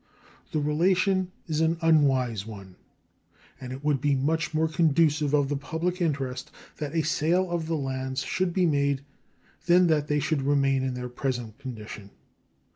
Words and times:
The 0.51 0.59
relation 0.59 1.31
is 1.45 1.61
an 1.61 1.77
unwise 1.79 2.43
one, 2.43 2.75
and 3.59 3.71
it 3.71 3.83
would 3.83 4.01
be 4.01 4.15
much 4.15 4.51
more 4.51 4.67
conducive 4.67 5.31
of 5.35 5.47
the 5.47 5.55
public 5.55 6.01
interest 6.01 6.49
that 6.77 6.95
a 6.95 7.03
sale 7.03 7.51
of 7.51 7.67
the 7.67 7.77
lands 7.77 8.23
should 8.23 8.51
be 8.51 8.65
made 8.65 9.05
than 9.67 9.85
that 9.93 10.07
they 10.07 10.19
should 10.19 10.41
remain 10.41 10.81
in 10.81 10.95
their 10.95 11.07
present 11.07 11.59
condition. 11.59 12.09